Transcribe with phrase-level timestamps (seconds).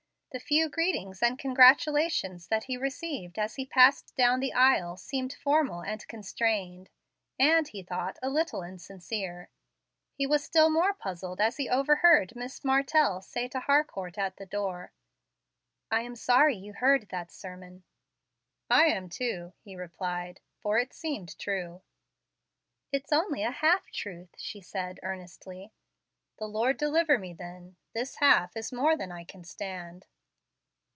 [0.33, 5.33] The few greetings and congratulations that he received as he passed down the aisle seemed
[5.33, 6.89] formal and constrained,
[7.37, 9.49] and, he thought, a little insincere.
[10.13, 14.45] He was still more puzzled as he overheard Miss Martell say to Harcourt at the
[14.45, 14.93] door,
[15.91, 17.83] "I am sorry you heard that sermon."
[18.69, 21.81] "I am, too," he replied, "for it seemed true."
[22.93, 25.73] "It's only half truth," she said earnestly.
[26.37, 30.07] "The Lord deliver me, then; this half is more than I can stand."